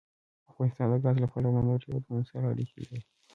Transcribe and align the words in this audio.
افغانستان 0.51 0.87
د 0.91 0.95
ګاز 1.03 1.15
له 1.21 1.27
پلوه 1.31 1.51
له 1.55 1.61
نورو 1.67 1.85
هېوادونو 1.87 2.23
سره 2.29 2.45
اړیکې 2.53 2.77
لري. 2.85 3.01